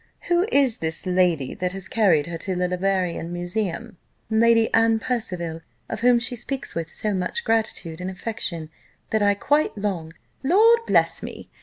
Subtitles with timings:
[0.29, 3.97] Who is this lady that has carried her to the Leverian Museum?"
[4.31, 8.71] "Lady Anne Percival; of whom she speaks with so much gratitude and affection,
[9.11, 10.13] that I quite long"
[10.53, 11.51] "Lord bless me!"